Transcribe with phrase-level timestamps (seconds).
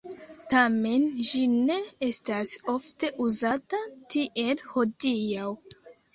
[0.51, 1.75] Tamen ĝi ne
[2.07, 3.83] estas ofte uzata
[4.17, 5.55] tiel hodiaŭ.